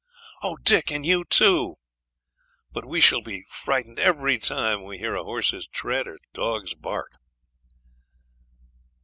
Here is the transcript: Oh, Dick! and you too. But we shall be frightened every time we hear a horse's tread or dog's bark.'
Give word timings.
Oh, 0.41 0.55
Dick! 0.63 0.89
and 0.91 1.05
you 1.05 1.23
too. 1.23 1.75
But 2.71 2.85
we 2.87 2.99
shall 2.99 3.21
be 3.21 3.43
frightened 3.47 3.99
every 3.99 4.39
time 4.39 4.83
we 4.83 4.97
hear 4.97 5.13
a 5.13 5.23
horse's 5.23 5.67
tread 5.67 6.07
or 6.07 6.17
dog's 6.33 6.73
bark.' 6.73 7.19